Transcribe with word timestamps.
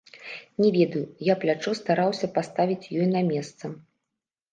Не 0.63 0.69
ведаю, 0.77 1.01
я 1.31 1.35
плячо 1.43 1.73
стараўся 1.79 2.29
паставіць 2.39 2.89
ёй 3.03 3.05
на 3.13 3.21
месца. 3.29 3.65